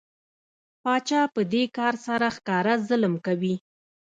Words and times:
پاچا 0.83 1.21
په 1.33 1.41
دې 1.53 1.63
کار 1.77 1.93
سره 2.05 2.27
ښکاره 2.35 2.73
ظلم 2.87 3.13
کوي. 3.25 3.55